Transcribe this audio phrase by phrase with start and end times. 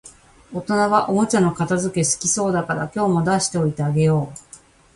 [0.51, 4.37] 大人はおもちゃの片づけ好きそうだから、今日も出しておいてあげよう